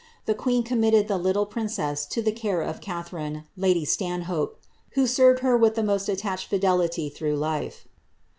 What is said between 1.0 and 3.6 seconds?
the little princess to the care of Cathe rine,